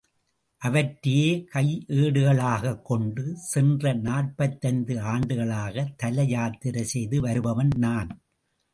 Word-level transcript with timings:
அவற்றையே 0.61 1.27
கையேடுகளாகக் 1.53 2.81
கொண்டு 2.81 3.25
சென்ற 3.51 3.93
நாற்பத்தைந்து 3.99 4.99
ஆண்டுகளாக 5.13 5.87
தல 5.97 6.23
யாத்திரை 6.27 6.83
செய்து 6.85 7.21
வருபவன் 7.21 7.73
நான். 7.77 8.11